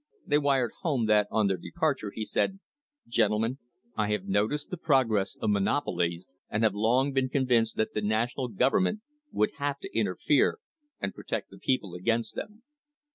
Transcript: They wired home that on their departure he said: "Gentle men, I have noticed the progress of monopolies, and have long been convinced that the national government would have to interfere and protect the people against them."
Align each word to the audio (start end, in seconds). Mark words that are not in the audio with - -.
They 0.25 0.39
wired 0.39 0.71
home 0.81 1.05
that 1.05 1.27
on 1.29 1.45
their 1.45 1.57
departure 1.57 2.09
he 2.15 2.25
said: 2.25 2.57
"Gentle 3.07 3.37
men, 3.37 3.59
I 3.95 4.09
have 4.11 4.25
noticed 4.25 4.71
the 4.71 4.77
progress 4.77 5.35
of 5.39 5.51
monopolies, 5.51 6.25
and 6.49 6.63
have 6.63 6.73
long 6.73 7.11
been 7.13 7.29
convinced 7.29 7.77
that 7.77 7.93
the 7.93 8.01
national 8.01 8.47
government 8.47 9.01
would 9.31 9.51
have 9.59 9.77
to 9.81 9.95
interfere 9.95 10.57
and 10.99 11.13
protect 11.13 11.51
the 11.51 11.59
people 11.59 11.93
against 11.93 12.33
them." 12.33 12.63